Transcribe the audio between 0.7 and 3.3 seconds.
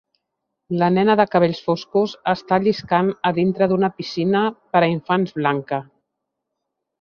La nena de cabells foscos està lliscant